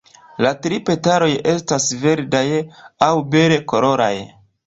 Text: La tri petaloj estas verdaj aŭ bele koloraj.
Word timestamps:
La 0.43 0.51
tri 0.61 0.77
petaloj 0.87 1.27
estas 1.51 1.85
verdaj 2.05 2.43
aŭ 3.09 3.13
bele 3.35 3.63
koloraj. 3.75 4.13